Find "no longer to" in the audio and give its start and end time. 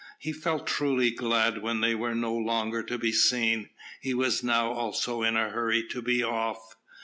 2.15-2.97